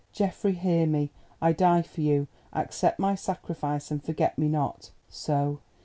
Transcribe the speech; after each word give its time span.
"Geoffrey, 0.13 0.53
hear 0.53 0.87
me—I 0.87 1.51
die 1.53 1.83
for 1.83 2.01
you; 2.01 2.27
accept 2.53 2.97
my 2.97 3.13
sacrifice, 3.13 3.91
and 3.91 4.03
forget 4.03 4.35
me 4.35 4.47
not." 4.47 4.89
So! 5.09 5.59